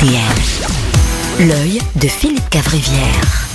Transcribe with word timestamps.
RTL. 0.00 1.46
L'œil 1.48 1.80
de 1.96 2.08
Philippe 2.08 2.48
Cavrivière. 2.48 3.46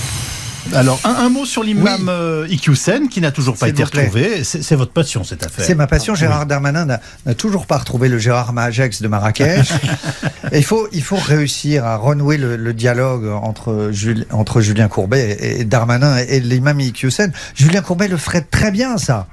Alors, 0.74 1.00
un, 1.04 1.10
un 1.14 1.28
mot 1.28 1.44
sur 1.44 1.62
l'imam 1.62 2.08
euh, 2.08 2.46
Iqiyoussen, 2.48 3.08
qui 3.08 3.20
n'a 3.20 3.30
toujours 3.32 3.56
pas 3.56 3.68
été 3.68 3.82
retrouvé. 3.84 4.42
C'est 4.44 4.74
votre 4.76 4.92
passion, 4.92 5.24
cette 5.24 5.44
affaire. 5.44 5.64
C'est 5.64 5.74
ma 5.74 5.86
passion. 5.86 6.12
Ah, 6.14 6.20
Gérard 6.20 6.46
Darmanin 6.46 6.84
n'a 6.86 7.34
toujours 7.34 7.66
pas 7.66 7.78
retrouvé 7.78 8.08
le 8.08 8.18
Gérard 8.18 8.52
Majax 8.52 9.02
de 9.02 9.08
Marrakech. 9.08 9.72
Et 10.52 10.58
il 10.58 10.64
faut, 10.64 10.86
il 10.92 11.02
faut 11.02 11.16
réussir 11.16 11.84
à 11.84 11.96
renouer 11.96 12.36
le, 12.36 12.56
le 12.56 12.72
dialogue 12.74 13.26
entre, 13.26 13.90
Jul- 13.92 14.26
entre 14.30 14.60
Julien 14.60 14.86
Courbet 14.88 15.36
et, 15.40 15.60
et 15.60 15.64
Darmanin 15.64 16.16
et, 16.18 16.36
et 16.36 16.40
l'imam 16.40 16.78
Iqiyoussen. 16.80 17.32
Julien 17.56 17.80
Courbet 17.80 18.06
le 18.08 18.16
ferait 18.16 18.42
très 18.42 18.70
bien, 18.70 18.98
ça. 18.98 19.26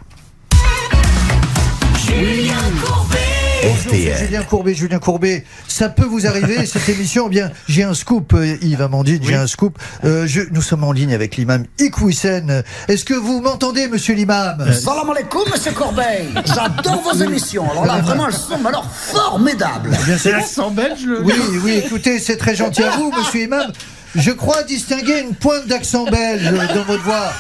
Bonjour, 3.63 3.91
c'est 3.91 4.17
Julien 4.25 4.43
Courbet, 4.43 4.73
Julien 4.73 4.99
Courbet. 4.99 5.43
Ça 5.67 5.89
peut 5.89 6.05
vous 6.05 6.27
arriver, 6.27 6.65
cette 6.65 6.87
émission. 6.89 7.25
Eh 7.27 7.29
bien, 7.29 7.51
j'ai 7.67 7.83
un 7.83 7.93
scoop, 7.93 8.33
euh, 8.33 8.57
Yves 8.61 8.81
Amandine, 8.81 9.21
j'ai 9.23 9.35
un 9.35 9.47
scoop. 9.47 9.77
Euh, 10.03 10.27
je- 10.27 10.41
nous 10.51 10.61
sommes 10.61 10.83
en 10.83 10.91
ligne 10.91 11.13
avec 11.13 11.37
l'imam 11.37 11.65
Iqiyoussen. 11.79 12.63
Est-ce 12.87 13.05
que 13.05 13.13
vous 13.13 13.41
m'entendez, 13.41 13.87
monsieur 13.87 14.15
l'imam? 14.15 14.65
Salam 14.73 15.09
alaikum, 15.09 15.43
monsieur 15.51 15.71
Corbeil. 15.71 16.27
J'adore 16.45 17.01
vos 17.03 17.13
émissions. 17.23 17.69
Alors 17.71 17.85
là, 17.85 18.01
vraiment, 18.01 18.27
elles 18.27 18.33
sont 18.33 18.65
alors 18.65 18.89
formidables. 18.91 19.89
Bien 20.05 20.17
C'est 20.17 20.29
sûr. 20.29 20.31
l'accent 20.33 20.71
belge, 20.71 21.05
le 21.05 21.21
Oui, 21.23 21.33
oui, 21.63 21.81
écoutez, 21.85 22.19
c'est 22.19 22.37
très 22.37 22.55
gentil 22.55 22.83
à 22.83 22.91
vous, 22.91 23.11
monsieur 23.17 23.43
Imam. 23.43 23.71
Je 24.15 24.31
crois 24.31 24.63
distinguer 24.63 25.21
une 25.21 25.33
pointe 25.33 25.67
d'accent 25.67 26.05
belge 26.05 26.43
dans 26.75 26.83
votre 26.83 27.03
voix. 27.03 27.33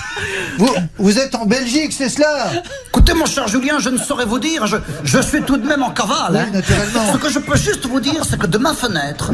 Vous, 0.57 0.73
vous 0.97 1.19
êtes 1.19 1.35
en 1.35 1.45
Belgique, 1.45 1.93
c'est 1.95 2.09
cela 2.09 2.51
Écoutez, 2.87 3.13
mon 3.13 3.25
cher 3.25 3.47
Julien, 3.47 3.79
je 3.79 3.89
ne 3.89 3.97
saurais 3.97 4.25
vous 4.25 4.39
dire. 4.39 4.65
Je, 4.65 4.77
je 5.03 5.19
suis 5.19 5.41
tout 5.43 5.57
de 5.57 5.67
même 5.67 5.83
en 5.83 5.91
cavale. 5.91 6.31
Oui, 6.31 6.39
hein. 6.39 6.49
naturellement. 6.51 7.13
Ce 7.13 7.17
que 7.17 7.29
je 7.29 7.39
peux 7.39 7.57
juste 7.57 7.85
vous 7.85 7.99
dire, 7.99 8.23
c'est 8.27 8.39
que 8.39 8.47
de 8.47 8.57
ma 8.57 8.73
fenêtre, 8.73 9.31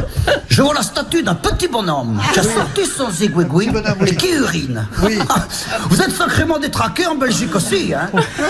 je 0.50 0.62
vois 0.62 0.74
la 0.74 0.82
statue 0.82 1.24
d'un 1.24 1.36
petit 1.36 1.68
bonhomme 1.68 2.22
qui 2.34 2.40
a 2.40 2.44
sorti 2.44 2.86
son 2.86 3.10
zigouigoui 3.10 3.70
et 4.06 4.16
qui 4.16 4.32
urine. 4.32 4.86
Oui. 5.04 5.20
Vous 5.90 6.02
êtes 6.02 6.12
sacrément 6.12 6.60
détraqué 6.60 7.06
en 7.06 7.16
Belgique 7.16 7.56
aussi, 7.56 7.94
hein 7.94 8.10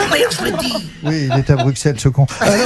D'ailleurs, 0.10 0.32
je 0.32 0.46
l'ai 0.46 0.52
dit. 0.54 0.90
Oui, 1.04 1.30
il 1.32 1.38
est 1.38 1.50
à 1.50 1.56
Bruxelles, 1.56 2.00
ce 2.00 2.10
con. 2.10 2.26
Alors, 2.40 2.60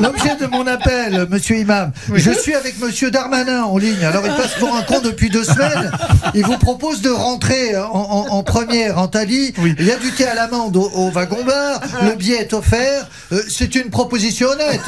l'objet 0.00 0.36
de 0.36 0.46
mon 0.46 0.66
appel, 0.66 1.26
monsieur 1.30 1.56
Imam, 1.56 1.92
je 2.14 2.30
suis 2.30 2.54
avec 2.54 2.78
monsieur 2.80 3.10
Darmanin 3.10 3.64
en 3.64 3.78
ligne. 3.78 4.04
Alors, 4.04 4.22
il 4.24 4.32
passe 4.32 4.54
pour 4.58 4.74
un 4.74 4.82
con 4.82 5.00
depuis 5.02 5.30
deux 5.30 5.44
semaines. 5.44 5.90
Il 6.34 6.44
vous 6.44 6.58
propose 6.58 7.02
de 7.02 7.10
rentrer 7.10 7.76
en, 7.76 7.82
en- 7.92 8.26
en 8.30 8.42
première 8.42 8.98
en 8.98 9.08
Thalie. 9.08 9.52
Il 9.78 9.86
y 9.86 9.90
a 9.92 9.96
du 9.96 10.10
thé 10.12 10.26
à 10.26 10.34
l'amande 10.34 10.76
au, 10.76 10.90
au 10.94 11.10
wagon-bar. 11.10 11.80
Le 12.04 12.14
billet 12.14 12.36
est 12.38 12.52
offert. 12.52 13.06
Euh, 13.32 13.42
c'est 13.48 13.74
une 13.74 13.90
proposition 13.90 14.48
honnête. 14.48 14.80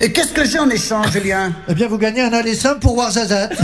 Et 0.00 0.12
qu'est-ce 0.12 0.32
que 0.32 0.44
j'ai 0.44 0.58
en 0.58 0.68
échange, 0.70 1.10
Julien? 1.12 1.52
Eh 1.68 1.74
bien, 1.74 1.88
vous 1.88 1.98
gagnez 1.98 2.22
un 2.22 2.32
aller 2.32 2.54
simple 2.54 2.80
pour 2.80 2.96
Warzazat. 2.96 3.48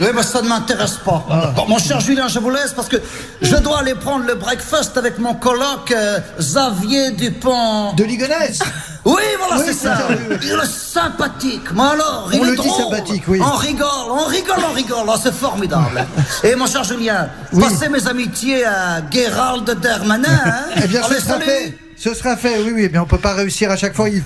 Oui, 0.00 0.06
mais 0.14 0.22
ça 0.22 0.40
ne 0.40 0.48
m'intéresse 0.48 0.96
pas. 1.04 1.52
Bon, 1.54 1.66
mon 1.68 1.78
cher 1.78 2.00
Julien, 2.00 2.26
je 2.28 2.38
vous 2.38 2.48
laisse 2.50 2.72
parce 2.74 2.88
que 2.88 2.96
je 3.42 3.56
dois 3.56 3.80
aller 3.80 3.94
prendre 3.94 4.24
le 4.24 4.34
breakfast 4.34 4.96
avec 4.96 5.18
mon 5.18 5.34
coloc 5.34 5.90
euh, 5.92 6.18
Xavier 6.38 7.10
Dupont. 7.10 7.92
De 7.94 8.04
Ligonnès 8.04 8.58
Oui, 9.04 9.22
voilà, 9.38 9.56
Oui, 9.56 9.62
c'est 9.66 9.72
ça. 9.72 9.96
ça, 9.96 10.06
oui, 10.10 10.16
oui. 10.30 10.36
Il 10.42 10.50
est 10.50 10.66
sympathique. 10.66 11.62
Mais 11.74 11.80
alors, 11.82 12.28
il 12.32 12.40
On 12.40 12.44
est 12.44 12.50
le 12.50 12.56
dit 12.56 12.68
drôle. 12.68 12.82
sympathique, 12.96 13.22
oui. 13.28 13.40
On 13.42 13.56
rigole, 13.56 13.86
on 14.10 14.24
rigole, 14.26 14.58
on 14.70 14.74
rigole. 14.74 15.04
Oh, 15.08 15.14
c'est 15.22 15.32
formidable. 15.34 16.04
Et 16.44 16.54
mon 16.54 16.66
cher 16.66 16.84
Julien, 16.84 17.28
passez 17.58 17.88
mes 17.88 18.06
amitiés 18.06 18.64
à 18.66 19.00
Gérald 19.10 19.68
Darmanin. 19.80 20.28
Hein 20.44 20.80
Eh 20.84 20.86
bien, 20.86 21.02
ce 21.02 21.14
sera 21.14 21.34
salut. 21.34 21.44
fait. 21.44 21.78
Ce 21.96 22.14
sera 22.14 22.36
fait, 22.36 22.58
oui, 22.64 22.72
oui. 22.74 22.88
Mais 22.92 22.98
on 22.98 23.06
peut 23.06 23.18
pas 23.18 23.34
réussir 23.34 23.70
à 23.70 23.76
chaque 23.76 23.94
fois, 23.94 24.08
Yves. 24.08 24.24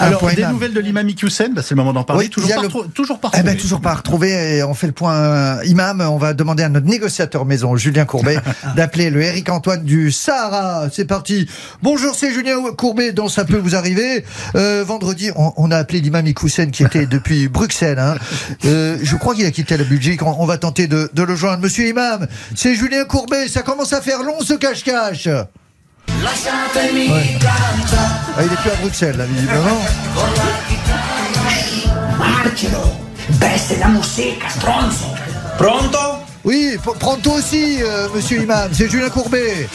Alors, 0.00 0.26
des 0.26 0.40
Imam. 0.40 0.52
nouvelles 0.52 0.72
de 0.74 0.80
l'imam 0.80 1.08
Iqiyoussen, 1.08 1.54
bah, 1.54 1.62
c'est 1.62 1.70
le 1.74 1.76
moment 1.76 1.92
d'en 1.92 2.04
parler. 2.04 2.24
Oui, 2.24 2.30
toujours, 2.30 2.48
pas 2.54 2.60
le- 2.62 2.68
retrouvé- 2.68 2.88
toujours 2.90 3.18
pas 3.20 3.28
Eh 3.32 3.36
ben, 3.38 3.38
retrouvé. 3.42 3.56
toujours 3.56 3.80
pas 3.80 3.94
retrouvé. 3.94 4.56
Et 4.58 4.62
on 4.62 4.74
fait 4.74 4.86
le 4.86 4.92
point 4.92 5.14
euh, 5.14 5.64
imam. 5.64 6.00
On 6.00 6.18
va 6.18 6.34
demander 6.34 6.62
à 6.62 6.68
notre 6.68 6.86
négociateur 6.86 7.44
maison, 7.44 7.76
Julien 7.76 8.04
Courbet, 8.04 8.38
d'appeler 8.76 9.10
le 9.10 9.22
Eric 9.22 9.48
Antoine 9.50 9.84
du 9.84 10.10
Sahara. 10.12 10.88
C'est 10.92 11.04
parti. 11.04 11.48
Bonjour, 11.82 12.14
c'est 12.14 12.32
Julien 12.32 12.56
Courbet. 12.76 13.12
Dans 13.12 13.28
ça 13.28 13.44
peut 13.44 13.56
vous 13.58 13.74
arriver. 13.74 14.24
Euh, 14.56 14.84
vendredi, 14.86 15.30
on, 15.36 15.52
on 15.56 15.70
a 15.70 15.76
appelé 15.76 16.00
l'imam 16.00 16.26
Ikoussen 16.26 16.70
qui 16.70 16.82
était 16.84 17.06
depuis 17.06 17.48
Bruxelles. 17.48 17.98
Hein. 17.98 18.16
Euh, 18.64 18.98
je 19.02 19.16
crois 19.16 19.34
qu'il 19.34 19.46
a 19.46 19.50
quitté 19.50 19.76
la 19.76 19.84
Belgique. 19.84 20.22
On, 20.22 20.36
on 20.38 20.46
va 20.46 20.58
tenter 20.58 20.86
de, 20.86 21.10
de 21.12 21.22
le 21.22 21.34
joindre. 21.36 21.62
Monsieur 21.62 21.86
Imam, 21.88 22.26
c'est 22.54 22.74
Julien 22.74 23.04
Courbet. 23.04 23.48
Ça 23.48 23.62
commence 23.62 23.92
à 23.92 24.00
faire 24.00 24.22
long 24.22 24.40
ce 24.40 24.54
cache-cache. 24.54 25.28
Ouais. 27.10 27.38
Ah, 28.36 28.42
il 28.44 28.52
est 28.52 28.56
plus 28.56 28.70
à 28.70 28.74
Bruxelles, 28.76 29.16
là, 29.16 29.24
visiblement. 29.26 29.80
Pronto? 35.58 35.98
Oui, 36.44 36.76
p- 36.82 36.90
pronto 36.98 37.32
aussi, 37.32 37.78
euh, 37.82 38.08
monsieur 38.14 38.42
Imam. 38.42 38.68
C'est 38.72 38.90
Julien 38.90 39.10
Courbet. 39.10 39.68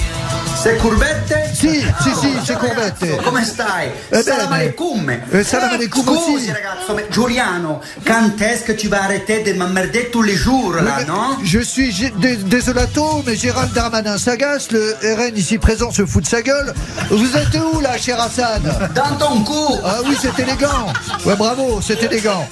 C'est 0.61 0.77
Courbette? 0.77 1.42
Si, 1.63 1.79
si, 2.03 2.15
si, 2.21 2.27
c'est 2.45 2.57
Courbette. 2.57 3.21
Come 3.23 3.43
stai? 3.45 3.91
Eh 4.11 4.21
salam 4.21 4.51
alaikum. 4.51 5.09
Eh, 5.31 5.43
salam 5.43 5.69
alaikum 5.73 6.03
Scusi 6.03 6.51
ragazzo, 6.51 6.93
mais 6.93 7.05
Giuliano, 7.09 7.79
quand 8.05 8.41
est-ce 8.41 8.63
que 8.65 8.73
tu 8.73 8.89
vas 8.89 9.03
arrêter 9.03 9.43
de 9.43 9.53
m'emmerder 9.53 10.09
tous 10.11 10.23
les 10.23 10.35
jours 10.35 10.73
là, 10.73 10.81
Mais- 10.97 11.05
non? 11.05 11.37
Je 11.43 11.59
suis 11.59 11.93
dé- 12.17 12.35
désolato, 12.35 13.23
mais 13.25 13.35
Gérald 13.37 13.71
Darmanin 13.71 14.17
s'agace, 14.17 14.71
le 14.71 14.95
RN 15.15 15.37
ici 15.37 15.57
présent 15.57 15.91
se 15.91 16.05
fout 16.05 16.23
de 16.23 16.27
sa 16.27 16.41
gueule. 16.41 16.73
Vous 17.09 17.37
êtes 17.37 17.55
où 17.55 17.79
là, 17.79 17.97
cher 17.97 18.19
Hassan? 18.19 18.61
Dans 18.93 19.15
ton 19.15 19.41
cou. 19.43 19.79
Ah 19.85 19.99
oui, 20.05 20.17
c'est 20.21 20.37
élégant. 20.43 20.87
Ouais, 21.25 21.35
bravo, 21.37 21.79
c'est 21.81 22.01
élégant. 22.03 22.45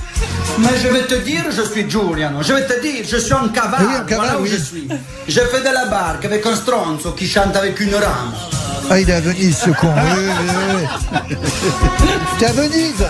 Mais 0.60 0.70
je 0.82 0.88
vais 0.88 1.04
te 1.06 1.16
dire, 1.16 1.44
je 1.52 1.64
suis 1.64 1.90
Giuliano. 1.90 2.40
Je 2.42 2.54
vais 2.54 2.66
te 2.66 2.82
dire, 2.82 3.04
je 3.06 3.18
suis 3.18 3.34
en 3.34 3.50
cavale. 3.50 3.82
Eh 3.82 3.86
oui, 3.88 3.96
en 4.02 4.06
cavale, 4.06 4.26
voilà 4.28 4.40
où 4.40 4.44
oui. 4.44 4.50
je 4.52 4.58
suis. 4.58 4.88
Je 5.28 5.40
fais 5.42 5.60
de 5.60 5.74
la 5.74 5.86
barque 5.88 6.24
avec 6.26 6.46
un 6.46 6.56
stronzo 6.56 7.12
qui 7.12 7.28
chante 7.28 7.56
avec 7.56 7.80
une 7.82 7.96
rame. 7.96 8.34
Ah, 8.90 9.00
il 9.00 9.10
est 9.10 9.14
à 9.14 9.22
Venise, 9.22 9.58
ce 9.58 9.70
con. 9.72 9.88
Oui, 9.88 10.12
oui, 10.18 10.86
oui. 11.30 11.36
T'es 12.40 12.46
à 12.46 12.52
Venise 12.52 13.06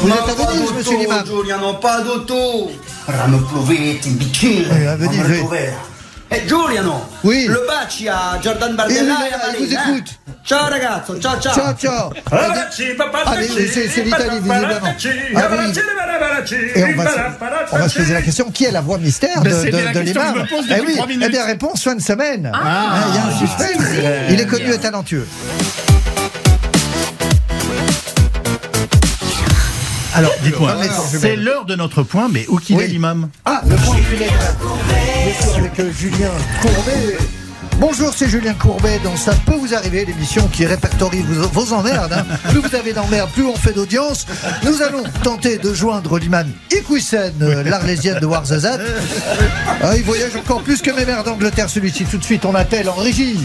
Vous 0.00 0.08
êtes 0.08 0.14
à 0.14 0.34
Venise, 0.52 0.72
monsieur 0.74 0.98
l'imam 0.98 1.24
Giuliano, 1.26 1.74
pas. 1.74 2.02
Rame 3.06 3.40
proveti, 3.42 4.10
vicino. 4.10 4.68
Eh, 4.80 4.86
a 4.86 4.96
Venise, 4.96 5.44
oui. 5.50 5.58
Eh, 6.28 6.44
Giuliano, 6.44 7.08
Oui. 7.22 7.46
lo 7.46 7.64
baci 7.66 8.08
a 8.08 8.36
Jordan 8.40 8.74
Bardella 8.74 9.26
Eh 9.26 9.30
e 9.30 9.32
a 9.32 9.56
il 9.56 9.66
vous 9.66 9.72
eh? 9.72 9.74
écoute. 9.74 10.10
Ciao 10.42 10.68
ragazzo, 10.68 11.18
ciao 11.20 11.38
ciao. 11.40 11.54
Ciao, 11.54 11.74
ciao. 11.76 12.12
Allez, 13.26 13.48
c'est 13.48 13.88
c'est 13.88 14.02
l'Italie, 14.02 14.38
visiblement. 14.40 14.94
Ah 15.34 15.48
oui. 15.50 15.72
Et 16.74 16.84
on 16.84 16.96
va, 16.96 17.08
se, 17.10 17.18
on 17.72 17.78
va 17.78 17.88
se 17.88 17.98
poser 17.98 18.14
la 18.14 18.22
question 18.22 18.50
qui 18.50 18.64
est 18.64 18.70
la 18.70 18.80
voix 18.80 18.98
mystère 18.98 19.42
de, 19.42 19.50
c'est 19.50 19.70
de, 19.70 19.92
de 19.92 20.00
l'imam 20.00 20.46
Eh 20.70 20.80
oui, 20.80 20.98
eh 21.22 21.28
bien, 21.28 21.44
réponse 21.44 21.82
fin 21.82 21.94
de 21.94 22.02
semaine. 22.02 22.50
Il 22.54 23.14
y 23.14 23.18
a 23.18 23.26
un 23.26 23.38
suspense. 23.38 23.82
Il 24.30 24.40
est 24.40 24.46
connu 24.46 24.72
et 24.72 24.78
talentueux. 24.78 25.26
Alors, 30.16 30.32
dites-moi, 30.42 30.74
c'est 31.20 31.36
l'heure 31.36 31.66
de 31.66 31.74
notre 31.74 32.02
point, 32.02 32.28
mais 32.32 32.46
où 32.48 32.56
qu'il 32.58 32.76
Oui. 32.76 32.84
est 32.84 32.88
l'imam 32.88 33.28
Ah, 33.44 33.60
le 33.68 33.76
point 33.76 33.96
sûr, 33.96 35.56
avec 35.58 35.78
euh, 35.78 35.92
Julien 35.92 36.30
Courbet. 36.62 37.18
Bonjour, 37.78 38.10
c'est 38.16 38.26
Julien 38.30 38.54
Courbet 38.54 38.98
dans 39.04 39.14
Ça 39.16 39.32
peut 39.44 39.52
vous 39.56 39.74
arriver, 39.74 40.06
l'émission 40.06 40.48
qui 40.48 40.64
répertorie 40.64 41.20
vos, 41.22 41.46
vos 41.48 41.72
emmerdes. 41.74 42.14
hein. 42.14 42.24
Plus 42.48 42.60
vous 42.60 42.74
avez 42.74 42.94
d'emmerdes, 42.94 43.28
plus 43.32 43.44
on 43.44 43.54
fait 43.56 43.72
d'audience. 43.74 44.26
Nous 44.64 44.80
allons 44.80 45.02
tenter 45.22 45.58
de 45.58 45.74
joindre 45.74 46.18
l'imam 46.18 46.46
Iqiyoussen, 46.72 47.34
euh, 47.42 47.62
l'Arlésienne 47.64 48.18
de 48.18 48.24
Warzazat. 48.26 48.78
Ah, 49.82 49.94
il 49.96 50.02
voyage 50.04 50.34
encore 50.36 50.62
plus 50.62 50.80
que 50.80 50.90
mes 50.92 51.04
mères 51.04 51.24
d'Angleterre, 51.24 51.68
celui-ci. 51.68 52.04
Tout 52.06 52.16
de 52.16 52.24
suite, 52.24 52.46
on 52.46 52.54
appelle 52.54 52.88
en 52.88 52.94
régie. 52.94 53.38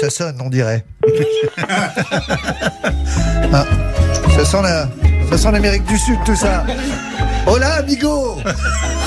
Ça 0.00 0.08
sonne, 0.08 0.36
on 0.40 0.48
dirait. 0.50 0.84
Ah, 3.52 3.64
ça 4.36 4.44
sent 4.44 4.62
la, 4.62 4.88
ça 5.30 5.38
sent 5.38 5.52
l'Amérique 5.52 5.84
du 5.84 5.98
Sud, 5.98 6.18
tout 6.24 6.36
ça. 6.36 6.64
Hola, 7.46 7.76
amigo. 7.76 8.36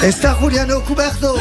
Está 0.02 0.36
Juliano 0.40 0.81
Cuberto. 0.81 1.36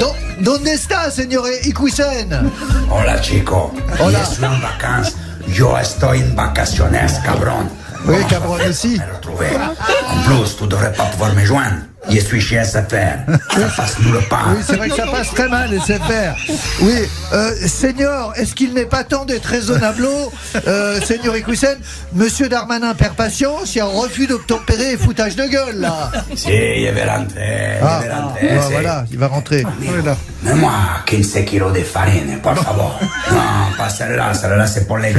Do- 0.00 0.14
¿Dónde 0.40 0.72
está, 0.74 1.10
señor 1.10 1.44
Iquisen? 1.64 2.50
Hola 2.90 3.20
chico, 3.20 3.72
Hola. 4.00 4.18
je 4.20 4.34
suis 4.34 4.44
en 4.44 4.60
vacances. 4.60 5.14
Yo 5.48 5.76
estoy 5.78 6.20
en 6.22 6.34
vacaciones, 6.36 7.18
cabrón. 7.24 7.68
Oui, 8.06 8.16
fait 8.28 8.68
aussi. 8.68 8.98
me 8.98 9.14
retrouver 9.14 9.50
En 9.56 10.22
plus, 10.22 10.56
tu 10.56 10.66
devrais 10.66 10.92
pas 10.92 11.04
pouvoir 11.04 11.32
me 11.34 11.44
joindre. 11.44 11.82
Je 12.10 12.18
suis 12.18 12.40
chez 12.40 12.62
SFR. 12.62 13.30
Ça 13.50 13.68
passe 13.76 13.96
nous 14.00 14.12
le 14.12 14.20
pain. 14.28 14.54
Oui, 14.54 14.62
c'est 14.66 14.76
vrai 14.76 14.88
que 14.88 14.96
ça 14.96 15.06
passe 15.06 15.32
très 15.34 15.48
mal, 15.48 15.70
SFR. 15.70 16.34
Oui, 16.80 16.94
euh, 17.32 17.52
Seigneur, 17.66 18.32
est-ce 18.36 18.54
qu'il 18.54 18.74
n'est 18.74 18.86
pas 18.86 19.04
temps 19.04 19.24
d'être 19.24 19.46
raisonnable 19.46 20.02
euh, 20.66 21.00
Seigneur 21.00 21.36
Ikusen, 21.36 21.78
Monsieur 22.14 22.48
Darmanin 22.48 22.94
perd 22.94 23.14
patience, 23.14 23.74
il 23.74 23.78
y 23.78 23.80
a 23.80 23.84
un 23.84 23.88
refus 23.88 24.26
d'obtempérer 24.26 24.92
et 24.92 24.96
foutage 24.96 25.36
de 25.36 25.44
gueule, 25.44 25.78
là. 25.78 26.10
Si, 26.34 26.48
je 26.48 26.90
vais 26.90 27.04
rentrer. 27.04 27.78
Ah, 27.82 28.00
je 28.04 28.10
rentrer. 28.10 28.48
ah, 28.50 28.62
si. 28.62 28.72
voilà, 28.72 29.04
il 29.10 29.18
va 29.18 29.26
rentrer. 29.28 29.64
Voilà. 29.80 30.16
Mais 30.42 30.54
moi, 30.54 30.72
15 31.06 31.44
kilos 31.46 31.72
de 31.72 31.80
farine, 31.80 32.38
por 32.42 32.56
favor. 32.56 32.98
Non, 33.30 33.76
pas 33.78 33.88
celle-là, 33.88 34.34
celle-là 34.34 34.66
c'est 34.66 34.86
pour 34.86 34.98
les. 34.98 35.12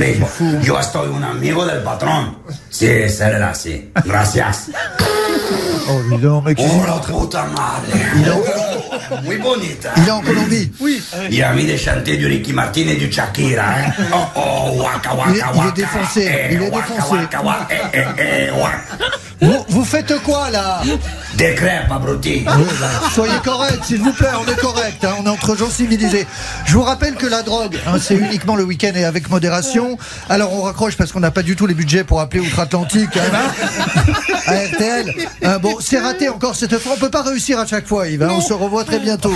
Yo 0.63 0.77
estoy 0.79 1.09
un 1.15 1.24
amigo 1.24 1.65
del 1.65 1.81
patrón. 1.81 2.36
Si, 2.69 2.88
celle-là, 3.09 3.53
si. 3.53 3.89
Gracias. 4.06 4.69
Oh, 5.89 6.00
dis 6.12 6.18
donc, 6.21 6.45
mec, 6.45 6.57
Oh 6.62 6.81
la 6.88 6.94
puta 7.00 7.44
madre. 7.45 9.21
Muy 9.24 9.38
bonita. 9.38 9.89
il 9.97 10.07
est 10.07 10.12
en 10.12 10.21
Colombie. 10.21 10.71
Oui. 10.80 11.01
Il 11.30 11.44
a 11.44 11.51
envie 11.51 11.68
de 11.68 11.75
chanter 11.77 12.18
du 12.18 12.25
Ricky 12.27 12.53
Martin 12.53 12.81
et 12.88 12.95
du 12.95 13.12
Shakira, 13.12 13.63
hein. 13.63 13.91
Oh, 14.13 14.18
oh, 14.77 14.81
waka, 14.83 15.13
waka, 15.13 15.30
Il 15.31 15.35
est- 15.35 15.39
il 15.39 15.39
est 15.39 15.59
waka. 15.59 15.71
défoncé, 15.75 16.21
Eh, 16.50 16.53
il 16.56 16.62
est 16.63 16.69
waka, 16.69 16.88
défoncé. 16.88 17.15
waka, 17.15 17.41
waka, 17.44 17.68
eh, 17.94 18.00
eh, 18.18 18.24
eh, 18.47 18.51
waka. 18.51 18.77
Vous, 19.41 19.65
vous 19.69 19.83
faites 19.83 20.21
quoi, 20.24 20.50
là? 20.50 20.81
Des 21.38 21.56
crêpes, 21.56 21.91
abruti. 21.91 22.44
Oui, 22.45 22.65
bah, 22.80 22.88
Soyez 23.13 23.33
correct, 23.44 23.83
s'il 23.85 24.01
vous 24.01 24.13
plaît, 24.13 24.30
on 24.39 24.50
est 24.51 24.56
correct, 24.56 25.03
hein, 25.03 25.15
on 25.19 25.25
est 25.25 25.30
entre 25.30 25.56
gens 25.57 25.69
civilisés. 25.69 26.27
Je 26.65 26.74
vous 26.74 26.83
rappelle 26.83 27.15
que 27.15 27.25
la 27.25 27.41
drogue, 27.41 27.77
hein, 27.88 27.97
c'est 28.00 28.15
uniquement 28.15 28.56
le 28.56 28.63
week-end 28.63 28.91
et 28.95 29.03
avec 29.03 29.30
modération. 29.30 29.97
Alors 30.30 30.53
on 30.53 30.62
raccroche 30.62 30.95
parce 30.95 31.12
qu'on 31.12 31.19
n'a 31.21 31.31
pas 31.31 31.41
du 31.44 31.56
tout 31.56 31.65
les 31.65 31.74
budgets 31.74 32.03
pour 32.03 32.19
appeler 32.21 32.41
outre-Atlantique 32.41 33.18
hein, 33.18 33.51
à 34.45 34.53
RTL. 34.53 35.13
Euh, 35.44 35.57
bon, 35.59 35.77
c'est 35.80 36.00
raté 36.00 36.30
encore 36.30 36.56
cette 36.56 36.77
fois, 36.77 36.94
on 36.95 37.00
peut 37.00 37.09
pas 37.09 37.24
réussir 37.24 37.59
à 37.59 37.65
chaque 37.65 37.88
fois, 37.88 38.07
Yves. 38.07 38.21
hein, 38.24 38.29
on 38.31 38.41
se 38.41 38.53
revoit 38.53 38.83
très 38.83 39.00
bientôt. 39.00 39.33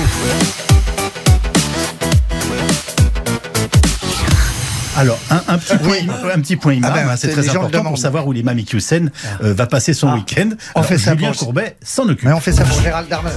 Alors, 4.98 5.20
un, 5.30 5.42
un 5.48 5.58
petit 5.60 5.78
point, 5.78 5.98
un 6.34 6.40
petit 6.42 6.56
point 6.56 6.74
imam, 6.74 6.92
Ah 6.94 7.06
ben, 7.06 7.16
c'est 7.16 7.28
très 7.30 7.48
important 7.50 7.70
demandent. 7.70 7.88
pour 7.90 7.98
savoir 8.00 8.26
où 8.28 8.32
l'imam 8.32 8.58
Iqiyoussen 8.58 9.12
euh, 9.44 9.54
va 9.54 9.68
passer 9.68 9.94
son 9.94 10.12
week-end. 10.14 10.50
On 10.76 10.80
Alors, 10.80 10.90
fait 10.90 10.98
ça 10.98 11.12
Julien 11.14 11.32
pour- 11.32 11.40
Courbet 11.40 11.78
s'en 11.84 12.04
occupe. 12.10 12.24
Mais 12.24 12.34
on 12.34 12.40
fait 12.40 12.52
ça 12.52 12.64
pour 12.64 12.82
Gérald 12.82 13.08
Darmanin. 13.08 13.36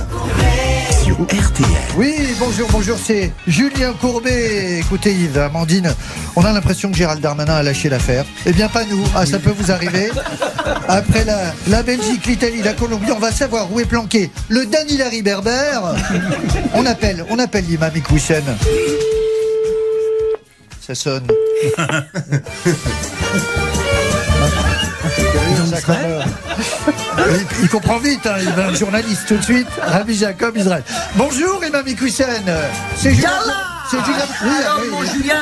Sur 1.05 1.17
RTL. 1.23 1.67
Oui, 1.97 2.15
bonjour, 2.39 2.69
bonjour, 2.71 2.97
c'est 3.03 3.31
Julien 3.47 3.93
Courbet. 4.01 4.79
Écoutez 4.81 5.13
Yves, 5.13 5.39
Amandine, 5.39 5.93
on 6.37 6.45
a 6.45 6.53
l'impression 6.53 6.91
que 6.91 6.97
Gérald 6.97 7.21
Darmanin 7.21 7.55
a 7.57 7.63
lâché 7.63 7.89
l'affaire. 7.91 8.25
Eh 8.47 8.53
bien 8.53 8.69
pas 8.69 8.85
nous, 8.85 9.05
ah, 9.15 9.27
ça 9.27 9.39
peut 9.39 9.53
vous 9.57 9.71
arriver. 9.71 10.11
Après 10.89 11.25
la, 11.25 11.53
la 11.69 11.83
Belgique, 11.83 12.25
l'Italie, 12.27 12.63
la 12.63 12.73
Colombie, 12.73 13.11
on 13.13 13.19
va 13.19 13.33
savoir 13.33 13.71
où 13.73 13.81
est 13.81 13.85
planqué 13.85 14.31
le 14.49 14.65
Daniel 14.67 15.23
Berber. 15.23 15.79
On 16.75 16.87
appelle, 16.87 17.25
on 17.29 17.39
appelle 17.39 17.65
l'imam 17.69 17.91
Iqiyoussen. 17.95 18.45
Ça 20.95 20.97
sonne. 20.97 21.23
Commence. 25.87 26.25
Il, 27.19 27.47
il 27.63 27.69
comprend 27.69 27.99
vite, 27.99 28.27
hein, 28.27 28.35
il 28.41 28.51
va 28.51 28.67
un 28.67 28.75
journaliste 28.75 29.29
tout 29.29 29.37
de 29.37 29.43
suite. 29.43 29.69
Rabbi 29.81 30.17
Jacob 30.17 30.57
Israël. 30.57 30.83
Bonjour, 31.15 31.65
Imam 31.65 31.87
Iqiyoussen. 31.87 32.43
C'est 32.97 33.15
Julien. 33.15 33.31
C'est. 33.91 33.97
Oui, 33.97 34.51
Shalom 34.63 34.91
mon. 34.91 35.05
Julien 35.05 35.41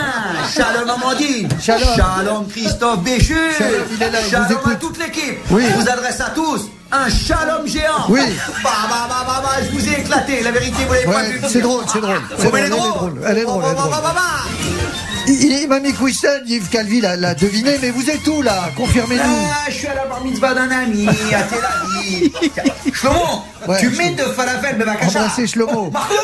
Shalom 0.55 0.89
Amandine 0.91 1.49
Shalom. 1.61 2.49
Christophe 2.49 3.01
Béchu 3.01 3.37
Shalom, 3.59 3.75
il 3.95 4.03
est 4.03 4.11
là, 4.11 4.19
il 4.21 4.25
vous 4.25 4.31
Shalom 4.31 4.53
écoute. 4.53 4.73
à 4.73 4.77
toute 4.77 4.99
l'équipe 4.99 5.39
Oui. 5.51 5.65
Je 5.69 5.75
vous 5.81 5.89
adresse 5.89 6.21
à 6.21 6.31
tous 6.31 6.71
un 6.91 7.11
shalom 7.11 7.67
géant 7.67 8.07
Oui. 8.09 8.21
Bah 8.65 8.71
bah 8.89 9.07
bah 9.11 9.25
bah 9.27 9.43
bah, 9.45 9.51
je 9.63 9.77
vous 9.79 9.89
ai 9.89 10.01
éclaté, 10.01 10.43
la 10.43 10.51
vérité 10.53 10.85
vous 10.87 10.95
l'avez 10.95 11.05
pas 11.05 11.11
Ouais, 11.17 11.29
vu 11.33 11.41
c'est 11.47 11.61
drôle, 11.61 11.85
c'est 11.93 12.01
drôle. 12.01 12.23
C'est 12.39 12.45
drôle, 12.47 12.53
mais 12.53 12.61
elle 12.61 12.67
est 12.67 12.71
drôle, 12.71 13.13
elle 13.27 13.39
est 13.39 13.45
drôle, 13.45 13.63
Bah, 13.63 13.75
bah, 13.77 13.89
bah, 13.91 14.01
bah, 14.03 14.13
bah. 14.15 14.81
Il 15.27 15.53
Imam 15.53 15.85
Iqiyoussen, 15.85 16.43
Yves 16.47 16.71
Calvi 16.71 17.03
l'a 17.03 17.35
deviné, 17.35 17.79
mais 17.83 17.91
vous 17.91 18.09
êtes 18.09 18.27
où 18.27 18.41
là? 18.41 18.71
Confirmez-nous. 18.75 19.23
Ah, 19.53 19.67
je 19.69 19.75
suis 19.75 19.87
à 19.87 19.95
la 19.95 20.07
bar 20.07 20.25
mitzvah 20.25 20.55
d'un 20.55 20.71
ami, 20.71 21.07
à 21.07 21.43
Tel 21.43 21.59
Aviv. 21.99 22.31
Shlomo, 22.95 23.43
Ouais, 23.67 23.79
tu 23.81 23.91
mets 23.91 24.13
de 24.13 24.23
falafel, 24.23 24.77
mais 24.79 24.85
va 24.87 24.93
Embrassez 24.93 25.47
Shlomo. 25.47 25.91
Marco 25.91 26.15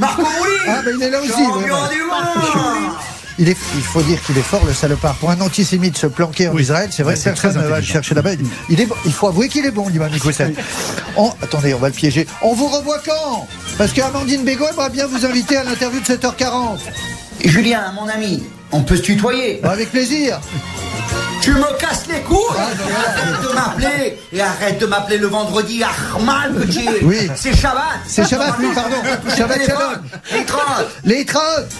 Marco 0.00 0.22
Mouli 0.22 0.54
Ah, 0.66 0.80
ben, 0.84 0.94
il 0.98 1.02
est 1.04 1.10
là 1.10 1.20
aussi, 1.20 1.32
Il, 3.38 3.48
est, 3.48 3.56
il 3.76 3.82
faut 3.82 4.02
dire 4.02 4.20
qu'il 4.22 4.36
est 4.36 4.42
fort, 4.42 4.62
le 4.66 4.72
salopard. 4.74 5.14
Pour 5.16 5.30
un 5.30 5.40
antisémite 5.40 5.96
se 5.96 6.06
planquer 6.06 6.48
en 6.48 6.52
Oui. 6.52 6.62
Israël, 6.62 6.88
c'est 6.92 7.02
vrai 7.02 7.14
que 7.14 7.20
c'est 7.20 7.30
personne 7.30 7.52
très 7.54 7.62
ne 7.62 7.68
va 7.68 7.80
le 7.80 7.86
chercher 7.86 8.14
là-bas. 8.14 8.30
Il, 8.68 8.80
est, 8.80 8.88
il 9.06 9.12
faut 9.12 9.28
avouer 9.28 9.48
qu'il 9.48 9.64
est 9.64 9.70
bon, 9.70 9.88
l'imam 9.88 10.10
Iqiyoussen. 10.14 10.54
On- 11.16 11.32
Attendez, 11.42 11.72
on 11.74 11.78
va 11.78 11.88
le 11.88 11.94
piéger. 11.94 12.26
On 12.42 12.54
vous 12.54 12.66
revoit 12.66 12.98
quand? 13.04 13.46
Parce 13.78 13.92
qu'Amandine 13.92 14.44
Bégaud 14.44 14.66
aimerait 14.70 14.90
bien 14.90 15.06
vous 15.06 15.24
inviter 15.24 15.56
à 15.56 15.64
l'interview 15.64 16.00
de 16.00 16.04
7h40. 16.06 16.78
Julien, 17.44 17.92
mon 17.92 18.08
ami, 18.08 18.42
on 18.72 18.82
peut 18.82 18.96
se 18.96 19.02
tutoyer. 19.02 19.60
Avec 19.64 19.90
plaisir. 19.90 20.38
Tu 21.40 21.52
me 21.52 21.78
casses 21.78 22.06
les 22.08 22.20
couilles 22.20 22.36
Ah. 22.56 22.68
Arrête 23.08 23.42
de 23.42 23.54
m'appeler 23.54 24.18
Et 24.32 24.40
arrête 24.40 24.78
de 24.78 24.86
m'appeler 24.86 25.18
le 25.18 25.26
vendredi 25.28 25.82
Ahmad, 25.82 26.54
petit 26.54 26.86
Oui. 27.02 27.30
C'est 27.34 27.56
Shabbat 27.56 27.82
C'est 28.06 28.28
Shabbat, 28.28 28.54
oui, 28.58 28.66
pardon. 28.74 28.96
Shabbat 29.36 29.58
Shalom. 29.66 30.02
Les 30.32 30.44
trente. 30.44 30.86
Les 31.04 31.24
trottes 31.26 31.72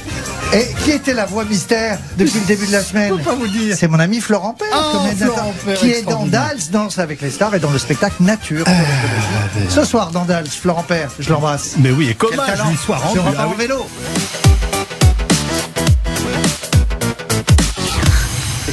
Et 0.54 0.66
qui 0.84 0.92
était 0.92 1.12
la 1.14 1.26
voix 1.26 1.44
mystère 1.44 1.98
depuis 2.16 2.40
le 2.40 2.46
début 2.46 2.66
de 2.66 2.72
la 2.72 2.82
semaine 2.82 3.18
pas 3.22 3.34
vous 3.34 3.48
dire. 3.48 3.76
C'est 3.78 3.88
mon 3.88 3.98
ami 4.00 4.20
Florent 4.20 4.54
Père, 4.54 4.68
Oh, 4.72 5.06
Florent 5.16 5.54
Père, 5.64 5.78
qui 5.78 5.90
est 5.90 6.02
dans. 6.02 6.24
Dals, 6.26 6.58
Danse 6.70 6.98
avec 6.98 7.20
les 7.20 7.30
stars 7.30 7.54
et 7.54 7.58
dans 7.60 7.70
le 7.70 7.78
spectacle 7.78 8.16
Nature. 8.20 8.64
Ce 9.68 9.84
soir 9.84 10.10
dans 10.10 10.24
Dals, 10.24 10.46
Florent 10.48 10.84
Père, 10.84 11.10
je 11.18 11.28
l'embrasse. 11.30 11.74
Mais 11.78 11.90
oui, 11.90 12.04
et 12.10 12.14
Quel 12.14 12.30
comment 12.30 12.46
talent. 12.46 12.64
je 12.66 12.70
lui 12.70 12.76
sois 12.78 12.96
rendu 12.96 13.18
Je 13.18 13.20
repars 13.20 13.46
Ah 13.46 13.48
en 13.48 13.54
vélo. 13.54 13.86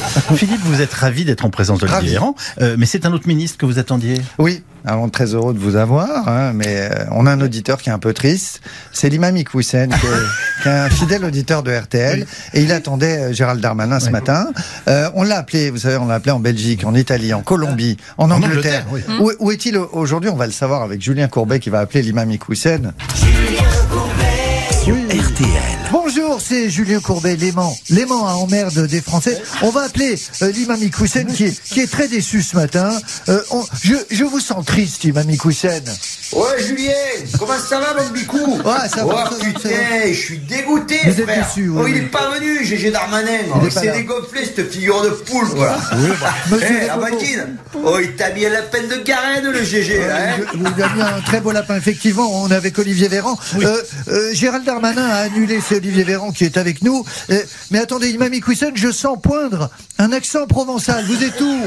Philippe, 0.36 0.60
vous 0.64 0.80
êtes 0.80 0.92
ravi 0.92 1.24
d'être 1.24 1.44
en 1.44 1.50
présence 1.50 1.78
d'Olivier 1.80 2.12
Véran, 2.12 2.34
euh, 2.60 2.76
mais 2.78 2.86
c'est 2.86 3.06
un 3.06 3.12
autre 3.12 3.26
ministre 3.28 3.58
que 3.58 3.66
vous 3.66 3.78
attendiez? 3.78 4.20
Oui, 4.38 4.62
alors 4.84 5.10
très 5.10 5.34
heureux 5.34 5.54
de 5.54 5.58
vous 5.58 5.76
avoir, 5.76 6.28
hein, 6.28 6.52
mais 6.54 6.66
euh, 6.90 7.04
on 7.12 7.26
a 7.26 7.32
un 7.32 7.40
auditeur 7.40 7.78
qui 7.78 7.88
est 7.90 7.92
un 7.92 7.98
peu 7.98 8.12
triste. 8.12 8.60
C'est 8.92 9.08
l'imam 9.08 9.36
Iqiyoussen, 9.36 9.88
qui, 9.90 10.06
est- 10.06 10.08
qui 10.62 10.68
est 10.68 10.72
un 10.72 10.88
fidèle 10.90 11.24
auditeur 11.24 11.62
de 11.62 11.72
RTL, 11.74 12.26
et 12.54 12.60
il 12.62 12.72
attendait 12.72 13.18
euh, 13.18 13.32
Gérald 13.32 13.60
Darmanin 13.60 14.00
ce 14.00 14.10
matin. 14.10 14.48
Euh, 14.88 15.10
on 15.14 15.22
l'a 15.24 15.38
appelé, 15.38 15.70
vous 15.70 15.78
savez, 15.78 15.96
on 15.96 16.06
l'a 16.06 16.14
appelé 16.14 16.32
en 16.32 16.40
Belgique, 16.40 16.84
en 16.84 16.94
Italie, 16.94 17.34
en 17.34 17.42
Colombie, 17.42 17.96
en, 18.16 18.30
Angleterre. 18.30 18.84
Angleterre, 18.88 19.20
Où, 19.20 19.30
où 19.38 19.50
est-il 19.50 19.76
aujourd'hui? 19.76 20.30
On 20.30 20.36
va 20.36 20.46
le 20.46 20.52
savoir 20.52 20.82
avec 20.82 21.02
Julien 21.02 21.28
Courbet 21.28 21.60
qui 21.60 21.70
va 21.70 21.80
appeler 21.80 22.02
l'imam 22.02 22.30
Iqiyoussen. 24.88 25.06
Oui. 25.10 25.18
RTL. 25.20 25.78
Bonjour, 25.92 26.40
c'est 26.40 26.70
Julien 26.70 27.00
Courbet, 27.00 27.36
l'aimant, 27.36 27.76
l'aimant 27.90 28.26
à 28.26 28.32
emmerde 28.32 28.86
des 28.86 29.00
Français. 29.00 29.40
On 29.62 29.70
va 29.70 29.82
appeler 29.82 30.18
euh, 30.42 30.50
l'imam 30.52 30.82
Iqiyoussen 30.82 31.26
qui 31.26 31.44
est, 31.44 31.62
qui 31.62 31.80
est 31.80 31.86
très 31.90 32.08
déçu 32.08 32.42
ce 32.42 32.56
matin. 32.56 32.90
Euh, 33.28 33.42
on- 33.50 33.64
je, 33.82 33.94
je 34.10 34.24
vous 34.24 34.40
sens 34.40 34.64
triste, 34.64 35.04
imam 35.04 35.28
Iqiyoussen. 35.30 35.82
Ouais, 36.32 36.62
Julien, 36.62 36.92
comment 37.38 37.58
ça 37.58 37.80
va, 37.80 37.94
mon 38.02 38.10
bicou 38.10 38.36
Ouais, 38.62 38.88
ça 38.94 39.04
va, 39.06 39.30
Oh, 39.30 39.34
putain, 39.42 39.70
je 40.08 40.12
suis 40.12 40.38
dégoûté, 40.38 40.98
Vous 41.04 41.10
êtes 41.20 41.22
frère. 41.22 41.46
déçu, 41.46 41.68
oui, 41.70 41.78
oh, 41.82 41.86
il 41.88 41.94
oui. 41.94 41.98
est 42.00 42.02
pas 42.02 42.30
venu, 42.34 42.64
GG 42.66 42.90
Darmanin. 42.90 43.30
Il 43.46 43.52
Oh, 43.54 43.66
est 43.66 43.72
pas 43.74 43.80
c'est 43.80 43.86
là. 43.86 43.92
dégonflé, 43.96 44.44
cette 44.44 44.70
figure 44.70 45.00
de 45.02 45.08
poule, 45.08 45.48
quoi. 45.48 45.76
Monsieur 46.50 46.66
Eh, 46.68 46.86
la 46.86 46.96
Descoteaux. 46.96 47.00
Valentine. 47.00 47.56
Oh, 47.82 47.98
il 48.02 48.14
t'a 48.14 48.30
mis 48.30 48.44
à 48.44 48.50
la 48.50 48.60
peine 48.62 48.88
de 48.88 48.96
garenne, 48.96 49.46
le 49.50 49.62
GG, 49.64 50.06
là, 50.06 50.16
hein 50.16 50.36
Il 50.52 50.60
il 50.76 50.82
a 50.82 50.88
mis 50.90 51.00
un 51.02 51.20
très 51.22 51.40
beau 51.40 51.50
lapin, 51.50 51.76
effectivement. 51.76 52.28
On 52.42 52.50
est 52.50 52.54
avec 52.54 52.78
Olivier 52.78 53.08
Véran. 53.08 53.38
Euh, 53.62 53.82
euh, 54.08 54.34
Gérald 54.34 54.64
Darmanin 54.66 55.08
a 55.08 55.16
annulé, 55.22 55.60
c'est 55.66 55.76
Olivier 55.76 56.04
Véran 56.04 56.30
qui 56.32 56.44
est 56.44 56.58
avec 56.58 56.82
nous. 56.82 57.06
Euh, 57.30 57.40
mais 57.70 57.78
attendez, 57.78 58.10
Imam 58.10 58.32
Iqiyoussen, 58.34 58.72
je 58.76 58.90
sens 58.92 59.16
poindre 59.22 59.70
un 59.98 60.12
accent 60.12 60.46
provençal. 60.46 61.04
Vous 61.06 61.24
êtes 61.24 61.40
où? 61.40 61.60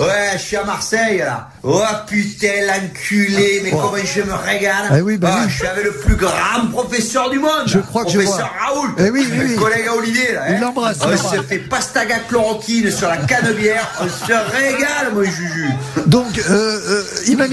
Ouais, 0.00 0.30
je 0.34 0.38
suis 0.38 0.56
à 0.56 0.64
Marseille, 0.64 1.18
là. 1.18 1.50
Oh, 1.62 1.80
putain, 2.08 2.66
l'enculé, 2.66 3.60
mais 3.62 3.70
comment 3.70 3.92
je 4.14 4.22
me 4.22 4.32
régale. 4.34 5.02
Oui, 5.02 5.16
bah 5.18 5.30
Ah, 5.32 5.40
oui. 5.44 5.50
Je 5.50 5.54
suis 5.58 5.66
avec 5.66 5.84
le 5.84 5.92
plus 5.92 6.16
grand 6.16 6.66
professeur 6.72 7.30
du 7.30 7.38
monde. 7.38 7.50
Je 7.66 7.78
crois 7.78 8.04
que 8.04 8.10
je 8.10 8.18
Professeur 8.18 8.50
vois. 8.58 8.74
Raoul. 8.74 8.90
Eh 8.98 9.10
oui, 9.10 9.26
oui, 9.30 9.38
oui. 9.40 9.54
Le 9.54 9.60
collègue 9.60 9.86
à 9.88 9.94
Olivier, 9.94 10.32
là. 10.32 10.42
Il 10.50 10.54
hein. 10.56 10.58
l'embrasse, 10.60 10.96
il 11.00 11.06
On 11.06 11.10
l'embrasse. 11.10 11.36
se 11.36 11.42
fait 11.42 11.58
pastaga 11.58 12.18
chloroquine 12.28 12.90
sur 12.90 13.08
la 13.08 13.18
canebière. 13.18 13.88
On 14.00 14.08
se 14.08 14.32
régale, 14.56 15.12
mon 15.14 15.22
Juju. 15.24 15.68
Donc, 16.06 16.38
euh, 16.38 16.42
euh, 16.50 17.02
Imam 17.26 17.48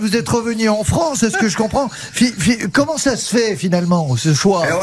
vous 0.00 0.16
êtes 0.16 0.28
revenu 0.28 0.68
en 0.68 0.84
France, 0.84 1.22
est-ce 1.22 1.36
que 1.36 1.48
je 1.48 1.56
comprends 1.56 1.88
Fi- 2.12 2.34
fi- 2.38 2.58
Comment 2.72 2.96
ça 2.98 3.16
se 3.16 3.36
fait 3.36 3.56
finalement, 3.56 4.16
ce 4.16 4.34
choix 4.34 4.62
Eh 4.68 4.72
ouais, 4.72 4.78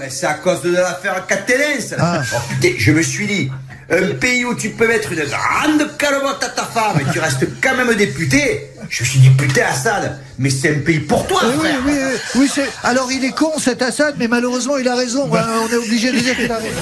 mais 0.00 0.10
c'est 0.10 0.26
à 0.26 0.34
cause 0.34 0.62
de 0.62 0.72
l'affaire 0.72 1.26
Catelens. 1.26 1.94
Ah. 1.98 2.20
Oh, 2.34 2.38
putain, 2.60 2.74
je 2.78 2.92
me 2.92 3.02
suis 3.02 3.26
dit, 3.26 3.50
un 3.90 4.14
pays 4.14 4.44
où 4.44 4.54
tu 4.54 4.70
peux 4.70 4.86
mettre 4.88 5.12
une 5.12 5.20
grande 5.24 5.96
calotte 5.98 6.42
à 6.42 6.48
ta 6.48 6.62
femme 6.62 6.98
et 7.00 7.12
tu 7.12 7.18
restes 7.20 7.46
quand 7.62 7.76
même 7.76 7.94
député. 7.94 8.68
Je 8.92 9.04
me 9.04 9.08
suis 9.08 9.20
dit, 9.20 9.30
putain, 9.30 9.62
Assad, 9.70 10.18
mais 10.38 10.50
c'est 10.50 10.76
un 10.76 10.80
pays 10.80 11.00
pour 11.00 11.26
toi, 11.26 11.40
oui, 11.46 11.58
frère. 11.60 11.76
oui, 11.86 11.92
oui, 11.96 12.18
oui, 12.40 12.50
c'est. 12.54 12.68
Alors 12.84 13.10
il 13.10 13.24
est 13.24 13.30
con 13.30 13.52
cet 13.58 13.80
Assad, 13.80 14.16
mais 14.18 14.28
malheureusement 14.28 14.76
il 14.76 14.86
a 14.86 14.94
raison. 14.94 15.28
Bah. 15.28 15.46
Euh, 15.48 15.60
on 15.66 15.72
est 15.72 15.76
obligé 15.76 16.12
de 16.12 16.18
dire 16.18 16.36
qu'il 16.36 16.52
a 16.52 16.58
raison. 16.58 16.76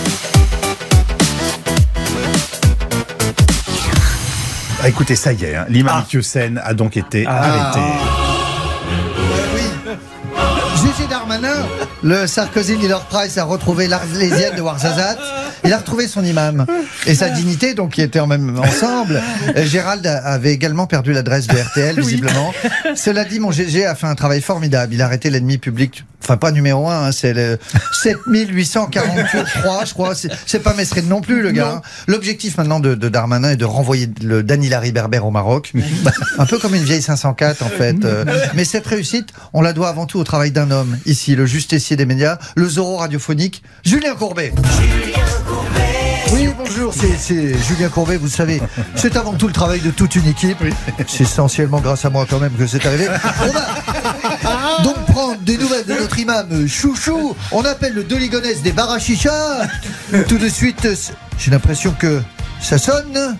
Ah, 4.82 4.88
écoutez, 4.88 5.14
ça 5.14 5.32
y 5.32 5.44
est, 5.44 5.54
hein, 5.54 5.66
l'imam 5.68 6.02
Iqiyoussen 6.02 6.60
a 6.64 6.74
donc 6.74 6.96
été 6.96 7.26
arrêté. 7.28 7.78
Le 12.02 12.26
Sarkozy 12.26 12.76
Leader 12.76 13.04
Price 13.06 13.38
a 13.38 13.44
retrouvé 13.44 13.86
l'Arlésienne 13.86 14.56
de 14.56 14.60
Warzazat. 14.62 15.16
Il 15.64 15.72
a 15.72 15.78
retrouvé 15.78 16.08
son 16.08 16.24
imam 16.24 16.64
et 17.06 17.14
sa 17.14 17.28
dignité, 17.28 17.74
donc 17.74 17.92
qui 17.92 18.02
étaient 18.02 18.18
en 18.20 18.26
même 18.26 18.58
ensemble. 18.58 19.22
Gérald 19.56 20.06
avait 20.06 20.52
également 20.52 20.86
perdu 20.86 21.12
l'adresse 21.12 21.46
de 21.46 21.56
RTL, 21.56 22.00
visiblement. 22.00 22.52
Cela 22.96 23.24
dit, 23.24 23.38
mon 23.40 23.50
GG 23.52 23.84
a 23.86 23.94
fait 23.94 24.06
un 24.06 24.14
travail 24.14 24.40
formidable. 24.40 24.94
Il 24.94 25.02
a 25.02 25.04
arrêté 25.04 25.28
l'ennemi 25.28 25.58
public, 25.58 26.04
enfin 26.22 26.36
pas 26.38 26.50
numéro 26.50 26.88
un, 26.88 27.08
hein, 27.08 27.12
c'est 27.12 27.34
le 27.34 27.58
7848 28.02 29.44
je 29.86 29.92
crois. 29.92 30.14
C'est- 30.14 30.58
pas 30.60 30.74
Mesrine 30.74 31.08
non 31.08 31.20
plus, 31.20 31.42
le 31.42 31.50
gars. 31.52 31.74
hein. 31.76 31.82
L'objectif 32.06 32.56
maintenant 32.58 32.80
de, 32.80 32.94
de 32.94 33.08
Darmanin 33.08 33.50
est 33.50 33.56
de 33.56 33.64
renvoyer 33.64 34.08
le 34.22 34.42
Danilari 34.42 34.92
Berbère 34.92 35.26
au 35.26 35.30
Maroc. 35.30 35.72
un 36.38 36.46
peu 36.46 36.58
comme 36.58 36.74
une 36.74 36.82
vieille 36.84 37.02
504, 37.02 37.62
en 37.62 37.68
fait. 37.68 38.04
Euh, 38.04 38.24
Mais 38.54 38.64
cette 38.64 38.86
réussite, 38.86 39.28
on 39.52 39.60
la 39.62 39.72
doit 39.72 39.88
avant 39.88 40.06
tout 40.06 40.18
au 40.18 40.24
travail 40.24 40.50
d'un 40.52 40.70
homme, 40.70 40.96
ici, 41.06 41.19
le 41.28 41.46
justicier 41.46 41.96
des 41.96 42.06
médias, 42.06 42.38
le 42.56 42.68
Zorro 42.68 42.96
radiophonique, 42.96 43.62
Julien 43.84 44.14
Courbet. 44.14 44.52
Oui, 46.32 46.48
bonjour, 46.56 46.94
c'est- 46.94 47.56
Julien 47.68 47.88
Courbet, 47.88 48.16
vous 48.16 48.28
savez, 48.28 48.60
c'est 48.94 49.16
avant 49.16 49.34
tout 49.34 49.46
le 49.46 49.52
travail 49.52 49.80
de 49.80 49.90
toute 49.90 50.14
une 50.14 50.26
équipe. 50.28 50.58
C'est 51.06 51.24
essentiellement 51.24 51.80
grâce 51.80 52.04
à 52.04 52.10
moi 52.10 52.26
quand 52.28 52.38
même 52.38 52.52
que 52.52 52.66
c'est 52.66 52.84
arrivé. 52.86 53.08
On 53.42 53.52
va 53.52 54.82
donc 54.84 54.96
prendre 55.06 55.40
des 55.42 55.58
nouvelles 55.58 55.84
de 55.86 55.94
notre 55.94 56.18
imam 56.18 56.66
Chouchou. 56.68 57.34
On 57.52 57.62
appelle 57.64 57.94
le 57.94 58.04
Doligonès 58.04 58.62
des 58.62 58.72
Barachichas. 58.72 59.66
Tout 60.28 60.38
de 60.38 60.48
suite, 60.48 60.88
j'ai 61.38 61.50
l'impression 61.50 61.92
que 61.98 62.22
ça 62.62 62.78
sonne. 62.78 63.36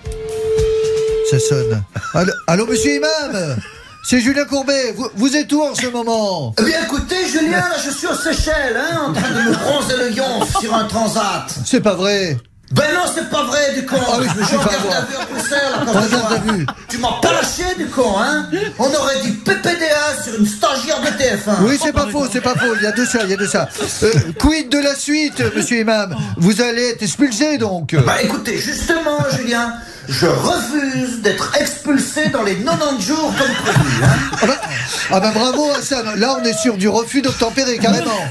Ça 1.31 1.39
sonne. 1.39 1.83
Allô, 2.15 2.33
allô, 2.49 2.67
monsieur 2.67 2.97
imam? 2.97 3.57
C'est 4.03 4.21
Julien 4.21 4.45
Courbet, 4.45 4.93
vous, 4.97 5.09
vous 5.15 5.37
êtes 5.37 5.53
où 5.53 5.63
en 5.63 5.75
ce 5.75 5.87
moment 5.87 6.55
Eh 6.59 6.65
bien 6.65 6.83
écoutez, 6.85 7.27
Julien, 7.27 7.59
là 7.59 7.77
je 7.85 7.91
suis 7.91 8.07
aux 8.07 8.15
Seychelles, 8.15 8.77
hein, 8.77 9.09
en 9.09 9.13
train 9.13 9.31
de 9.31 9.51
me 9.51 9.53
bronzer 9.53 9.97
le 9.97 10.13
yonf 10.13 10.59
sur 10.61 10.75
un 10.75 10.85
transat. 10.85 11.55
C'est 11.65 11.81
pas 11.81 11.95
vrai 11.95 12.37
Ben 12.71 12.85
non, 12.95 13.01
c'est 13.13 13.29
pas 13.29 13.43
vrai, 13.45 13.75
du 13.75 13.85
con. 13.85 13.97
Ah 14.01 14.17
oui, 14.21 14.27
je 14.33 14.41
me 14.41 14.47
suis 14.47 14.57
fait 14.57 14.75
avoir. 14.77 15.05
Bruxelles, 15.29 16.67
là. 16.67 16.75
Tu 16.89 16.99
m'as 16.99 17.21
pas 17.21 17.33
lâché, 17.33 17.65
du 17.77 17.87
con, 17.87 18.15
hein 18.17 18.47
On 18.79 18.85
aurait 18.85 19.21
dit 19.23 19.33
PPDA 19.33 20.23
sur 20.23 20.39
une 20.39 20.47
stagiaire 20.47 21.01
de 21.01 21.09
TF1. 21.09 21.63
Oui, 21.63 21.77
c'est 21.83 21.93
pas 21.93 22.07
faux, 22.07 22.27
c'est 22.33 22.41
pas 22.41 22.55
faux. 22.55 22.75
Il 22.77 22.83
y 22.85 22.87
a 22.87 22.93
de 22.93 23.05
ça, 23.05 23.19
il 23.25 23.31
y 23.31 23.35
a 23.35 23.37
de 23.37 23.47
ça. 23.47 23.69
Euh, 24.05 24.13
quid 24.39 24.69
de 24.69 24.79
la 24.79 24.95
suite, 24.95 25.43
monsieur 25.57 25.81
Imam? 25.81 26.15
Vous 26.37 26.63
allez 26.63 26.91
être 26.91 27.03
expulsé 27.03 27.59
donc 27.59 27.97
Bah 28.07 28.23
écoutez, 28.23 28.57
justement, 28.57 29.19
Julien, 29.37 29.75
je 30.09 30.27
refuse 30.27 31.21
d'être 31.23 31.57
expulsé 31.61 32.29
dans 32.29 32.43
les 32.43 32.57
90 32.57 33.05
jours 33.05 33.33
comme 33.37 33.55
prévu, 33.65 34.05
hein 34.05 34.09
ah, 34.43 34.47
bah, 34.47 34.61
ah 35.11 35.21
bah 35.21 35.31
bravo 35.35 35.71
Hassan, 35.77 36.19
là 36.19 36.37
on 36.41 36.45
est 36.45 36.57
sur 36.57 36.77
du 36.77 36.89
refus 36.89 37.23
d'obtempérer 37.23 37.79
carrément. 37.79 38.29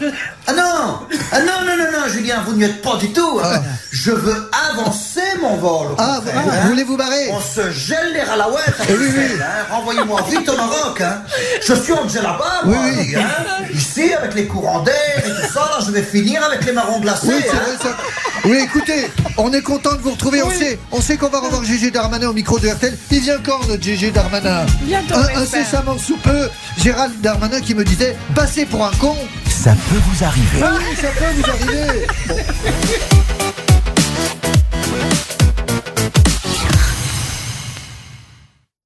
Ah 0.49 0.53
non 0.53 0.99
Ah 1.31 1.39
non, 1.41 1.61
non, 1.65 1.77
non, 1.77 1.91
non, 1.91 2.07
Julien, 2.11 2.41
vous 2.45 2.53
n'y 2.53 2.63
êtes 2.63 2.81
pas 2.81 2.95
du 2.97 3.11
tout. 3.13 3.39
hein. 3.43 3.61
Je 3.91 4.11
veux 4.11 4.49
avancer 4.71 5.21
mon 5.41 5.57
vol. 5.57 5.89
Ah, 5.99 6.19
vous, 6.23 6.31
contraire, 6.31 6.43
vous 6.43 6.49
hein. 6.49 6.67
voulez 6.69 6.83
vous 6.83 6.97
barrer 6.97 7.29
On 7.31 7.39
se 7.39 7.69
gèle 7.71 8.13
les 8.13 8.23
ralaouettes 8.23 8.79
à 8.79 8.83
oui, 8.91 9.07
oui. 9.15 9.23
hein. 9.41 9.65
Renvoyez-moi 9.75 10.21
vite 10.29 10.49
au 10.49 10.55
Maroc. 10.57 11.01
Hein. 11.01 11.21
Je 11.65 11.73
suis 11.75 11.93
en 11.93 12.05
là-bas, 12.05 12.61
Oui, 12.65 12.75
moi. 12.75 12.85
oui. 12.97 13.15
Hein. 13.15 13.63
Ici, 13.73 14.11
avec 14.13 14.33
les 14.33 14.47
courants 14.47 14.81
d'air 14.81 14.95
et 15.19 15.21
tout 15.21 15.53
ça, 15.53 15.59
là, 15.59 15.85
je 15.85 15.91
vais 15.91 16.01
finir 16.01 16.43
avec 16.43 16.65
les 16.65 16.71
marrons 16.71 16.99
glacés. 16.99 17.27
Oui, 17.27 17.43
c'est 17.43 17.49
hein. 17.51 17.61
vrai 17.65 17.77
ça. 17.91 17.97
Oui, 18.45 18.57
écoutez, 18.63 19.11
on 19.37 19.51
est 19.53 19.61
content 19.61 19.93
de 19.93 20.01
vous 20.01 20.11
retrouver. 20.11 20.41
On 20.41 20.49
sait, 20.49 20.79
on 20.91 21.01
sait 21.01 21.17
qu'on 21.17 21.27
va 21.29 21.39
revoir 21.41 21.63
Gégé 21.63 21.91
Darmanin 21.91 22.29
au 22.29 22.33
micro 22.33 22.57
de 22.57 22.69
RTL. 22.69 22.97
Il 23.11 23.19
vient 23.19 23.37
quand 23.45 23.67
notre 23.67 23.83
Gégé 23.83 24.09
Darmanin? 24.11 24.65
Bientôt. 24.81 25.15
Incessamment 25.35 25.97
sous 25.97 26.17
peu, 26.17 26.49
Gérald 26.81 27.19
Darmanin 27.21 27.59
qui 27.59 27.75
me 27.75 27.83
disait 27.83 28.15
passer 28.35 28.65
pour 28.65 28.85
un 28.85 28.91
con. 28.99 29.15
Ça 29.61 29.75
peut 29.89 29.99
vous 30.05 30.23
arriver. 30.23 30.61
Ah 30.63 30.77
oui, 30.77 30.95
ça 30.95 31.09
peut 31.09 31.25
vous 31.35 31.49
arriver. 31.49 32.07
Bon. 32.29 32.37